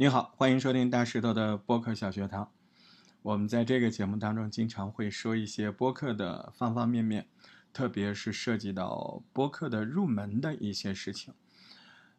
[0.00, 2.50] 你好，欢迎收听大石头的播客小学堂。
[3.20, 7.28] 我们在这个节目当中经常会说一些播客的方方面面，
[7.70, 11.34] 特别是涉及到播客的入门的一些事情。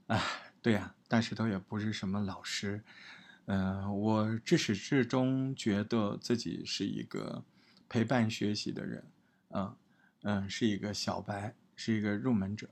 [0.05, 0.21] 哎，
[0.61, 2.83] 对呀，大石头也不是什么老师，
[3.45, 7.43] 嗯，我至始至终觉得自己是一个
[7.89, 9.03] 陪伴学习的人，
[9.55, 9.75] 嗯
[10.21, 12.69] 嗯，是一个小白，是一个入门者。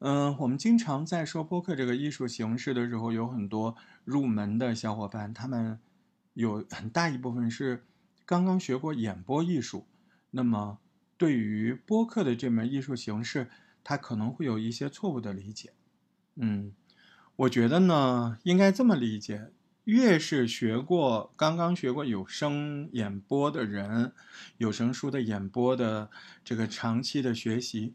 [0.00, 3.74] 嗯，我们经常在说播客这个艺术形式的时候，有很多
[4.04, 5.80] 入门的小伙伴，他们
[6.34, 7.84] 有很大一部分是
[8.24, 9.88] 刚刚学过演播艺术，
[10.30, 10.78] 那么
[11.16, 13.50] 对于播客的这门艺术形式，
[13.82, 15.72] 他可能会有一些错误的理解。
[16.36, 16.72] 嗯，
[17.34, 19.50] 我觉得呢，应该这么理解：
[19.82, 24.12] 越是学过刚刚学过有声演播的人，
[24.58, 26.08] 有声书的演播的
[26.44, 27.94] 这个长期的学习。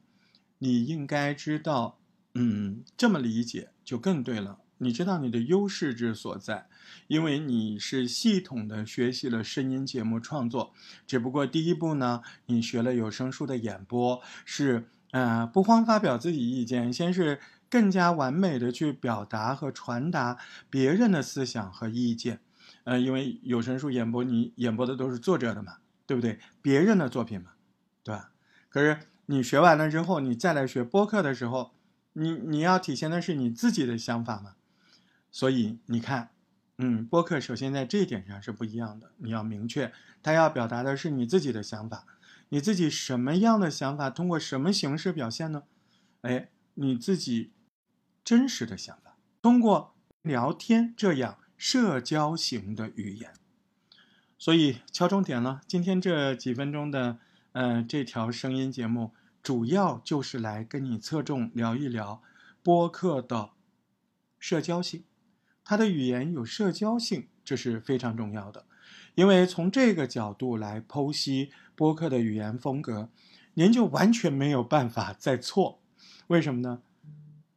[0.63, 1.99] 你应该知道，
[2.35, 4.59] 嗯，这么理解就更对了。
[4.77, 6.69] 你知道你的优势之所在，
[7.07, 10.73] 因为你是系统的学习了声音节目创作。
[11.05, 20.37] 只不过第一步呢，你学了有声书的演播，是呃不慌发表自己意见，先是更加完美的去表达和传达
[20.69, 22.39] 别人的思想和意见。
[22.85, 26.39] 呃，因为有声书演播，你演播的都是作者的嘛，对不对？
[26.61, 27.51] 别人的作品嘛，
[28.01, 28.31] 对吧？
[28.69, 28.97] 可是。
[29.27, 31.71] 你学完了之后，你再来学播客的时候，
[32.11, 34.55] 你你要体现的是你自己的想法嘛？
[35.31, 36.31] 所以你看，
[36.77, 39.11] 嗯，播客首先在这一点上是不一样的。
[39.17, 42.05] 你要明确，他要表达的是你自己的想法，
[42.49, 45.63] 你自己什么样的想法，通过什么形式表现呢？
[46.21, 47.53] 哎，你自己
[48.25, 53.33] 真实的想法，通过聊天这样社交型的语言。
[54.37, 57.19] 所以敲重点了，今天这几分钟的。
[57.53, 59.11] 嗯，这条声音节目
[59.43, 62.23] 主要就是来跟你侧重聊一聊
[62.63, 63.51] 播客的
[64.39, 65.03] 社交性，
[65.63, 68.65] 它的语言有社交性，这是非常重要的。
[69.13, 73.09] 因为从这个角度来剖析播客的语言风格，
[73.53, 75.79] 您就完全没有办法再错。
[76.27, 76.81] 为什么呢？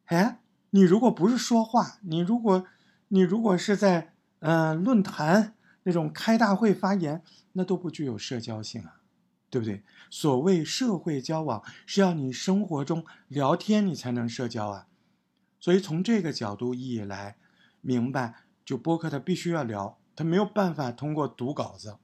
[0.04, 0.40] 哎，
[0.70, 2.66] 你如果不是说话，你如果
[3.08, 5.54] 你如果是在嗯论坛
[5.84, 7.22] 那种开大会发言，
[7.54, 9.00] 那都不具有社交性啊。
[9.56, 9.82] 对不对？
[10.10, 14.86] 所谓社会交往，是要你生活中聊天，你才能社交啊。
[15.58, 17.38] 所以从这个角度意义来
[17.80, 18.34] 明白，
[18.66, 21.96] 就播客它必须要聊，它没有办法通过读稿子，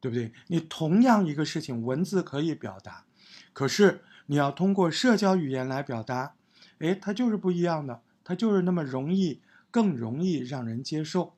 [0.00, 0.32] 对不对？
[0.48, 3.04] 你同样一个事情，文字可以表达，
[3.52, 6.34] 可是你要通过社交语言来表达，
[6.80, 11.34] 哎，它就是不一样的，它就是那么容易，更容易让人接受。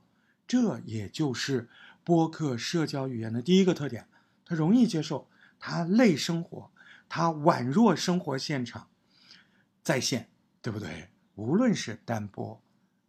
[0.47, 1.69] 这也就是
[2.03, 4.07] 播客社交语言的第一个特点。
[4.47, 5.27] 它容易接受，
[5.67, 6.71] 他类生活，
[7.09, 8.91] 他宛若生活现场，
[9.83, 10.29] 在线，
[10.61, 11.09] 对不对？
[11.37, 12.63] 无论是单播、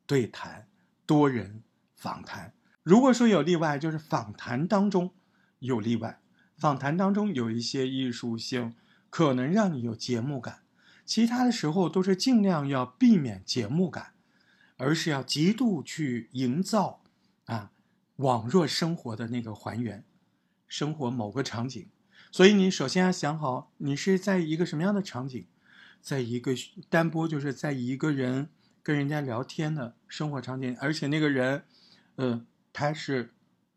[0.06, 0.66] 对谈、
[1.06, 1.62] 多人
[1.98, 5.14] 访谈，如果说有例外，就是访谈当中
[5.60, 6.22] 有例外，
[6.56, 8.74] 访谈当中有一些艺术性，
[9.10, 10.62] 可能让你有节目感，
[11.06, 14.14] 其他的时候都是尽量要避免节目感，
[14.78, 17.04] 而是要极度去营造
[17.48, 17.74] 啊，
[18.16, 20.06] 网若生活的那个还原。
[20.70, 21.90] 生活某个场景，
[22.36, 25.46] 所以你首先要想好，你是在一个什么样的场景，
[26.02, 26.52] 在一个
[26.90, 28.50] 单播，就是在一个人
[28.84, 31.64] 跟人家聊天的生活场景，而且那个人，
[32.18, 33.32] 呃，他是，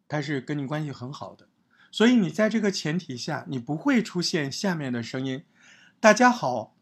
[0.08, 1.46] 他是跟你关系很好的，
[1.92, 5.44] 所以你在这个前提下，你不会出现下面的声音，
[6.00, 6.75] 大家好，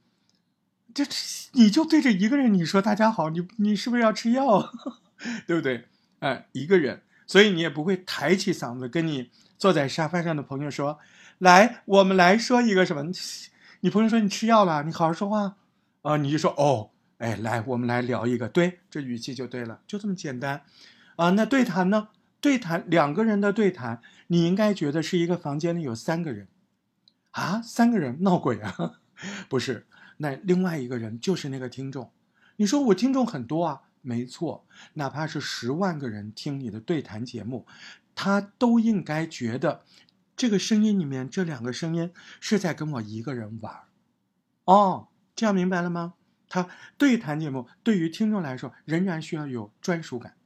[0.94, 1.04] 这
[1.52, 4.72] 你就对着一个人你说大家好，你你是不是要吃药，
[5.46, 5.84] 对不对？
[6.20, 9.30] 哎，一个人，所以你也不会抬起嗓子跟你。
[9.58, 10.98] 坐在沙发上的朋友说
[11.38, 13.12] ：“来，我们来说一个什么？
[13.80, 15.56] 你朋友说你吃药了，你好好说话
[16.00, 16.16] 啊！
[16.16, 20.62] 你就说哦，哎，来，我们来聊一个，对，这语气就对了，就这么简单
[21.16, 21.30] 啊。
[21.30, 22.08] 那对谈呢？
[22.40, 26.48] 对谈两个人的对谈，你应该觉得是一个房间里有三个人
[27.32, 29.00] 啊，三个人闹鬼啊？
[29.50, 29.86] 不是，
[30.16, 32.10] 那另外一个人就是那个听众。
[32.56, 34.64] 你说我听众很多啊，没错，
[34.94, 37.66] 哪怕是十万个人听你的对谈节目。”
[38.18, 39.82] 他都应该觉得，
[40.36, 43.74] 这个声音里面这两个声音是在跟我一个人玩
[44.64, 46.14] 哦，这样明白了吗？
[46.48, 50.36] 他对谈节目对于听众来说仍然需要有专属感，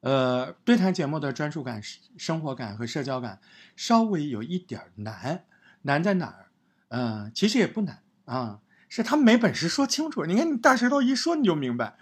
[0.00, 1.80] 呃，对谈节目的专属感、
[2.16, 3.40] 生活感和社交感
[3.76, 5.44] 稍微有一点难，
[5.82, 6.48] 难在哪儿？
[6.88, 10.24] 嗯，其实也不难啊，是他没本事说清楚。
[10.24, 11.96] 你看你大舌头一说你就明白，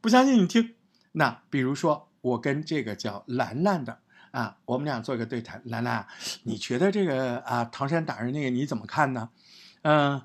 [0.00, 0.74] 不相信你听。
[1.12, 4.00] 那比如说我跟这个叫兰兰的。
[4.32, 6.06] 啊，我们俩做一个对谈，兰兰，
[6.42, 9.30] 你觉得这个啊，唐山打人那个你怎么看呢？
[9.82, 10.20] 嗯，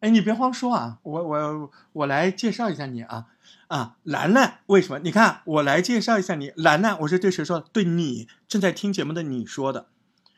[0.00, 3.28] 哎，你别慌说啊，我我我来介绍一下你啊。
[3.68, 4.98] 啊，兰兰，为什么？
[4.98, 7.58] 你看，我来介绍一下你，兰兰，我是对谁说？
[7.58, 9.86] 对你正在听节目的你说的，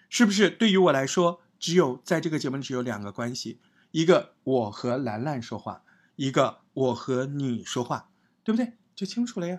[0.09, 0.49] 是不是？
[0.49, 3.59] 对于我来说，只有在这个节目只有两个关系，
[3.91, 5.83] 一个我和兰兰说话，
[6.15, 8.09] 一个我和你说话，
[8.45, 8.75] 对不对？
[8.95, 9.59] 就清楚了呀，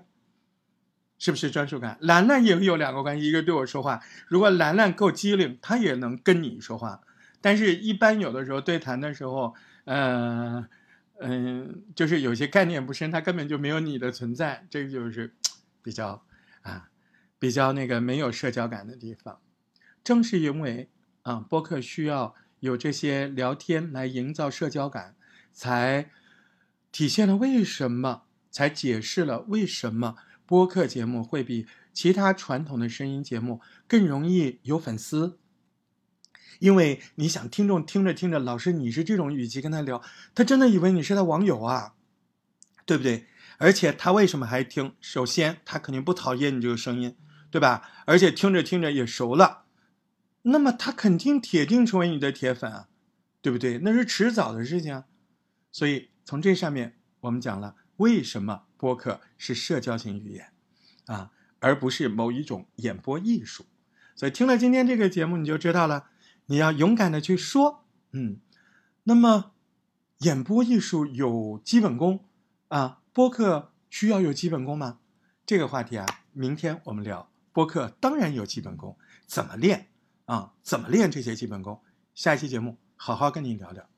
[1.18, 1.98] 是不是专属感？
[2.02, 7.02] 兰兰也有两个关系，一个对我说话，如果兰兰够机灵，她也能跟你说话，
[7.42, 9.54] 但是一般有的时候对谈的时候，
[9.86, 10.68] 嗯。
[11.18, 15.34] 嗯，就是有些概念不深，它根本就没有你的存在，这个就是
[15.82, 16.26] 比较
[16.62, 16.90] 啊，
[17.40, 19.40] 比较那个没有社交感的地方。
[20.04, 20.90] 正是因为
[21.22, 25.16] 啊，播客需要有这些聊天来营造社交感，
[25.54, 26.10] 才
[26.92, 35.40] 体现了为什么，才解释了为什么播客节目会比其他传统的声音节目更容易有粉丝。
[36.60, 40.02] 因为你想，听众听着听着，老师你是这种语气跟他聊，
[40.34, 41.96] 他真的以为你是他网友啊，
[42.86, 43.28] 对不对？
[43.58, 44.94] 而且他为什么还听？
[45.02, 47.16] 首先，他肯定不讨厌你这个声音，
[47.50, 47.90] 对吧？
[48.06, 49.64] 而且听着听着也熟了，
[50.44, 52.88] 那么他肯定铁定成为你的铁粉啊，
[53.42, 53.80] 对不对？
[53.80, 55.06] 那是迟早的事情啊。
[55.72, 60.52] 所以从这上面我们讲了，为什么播客是社交型语言
[61.06, 63.66] 啊，而不是某一种演播艺术。
[64.16, 66.10] 所以听了今天这个节目，你就知道了。
[66.46, 68.38] 你要勇敢的去说，嗯，
[69.04, 69.52] 那么
[70.20, 72.26] 演播艺术有基本功
[72.68, 75.00] 啊，播客需要有基本功吗？
[75.46, 77.30] 这个话题啊，明天我们聊。
[77.52, 79.88] 播客当然有基本功，怎么练
[80.26, 80.54] 啊？
[80.62, 81.82] 怎么练这些基本功？
[82.14, 83.95] 下一期节目好好跟你聊聊。